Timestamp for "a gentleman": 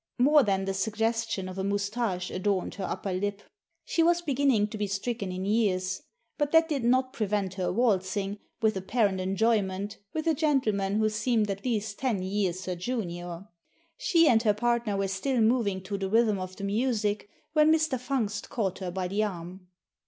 10.25-10.95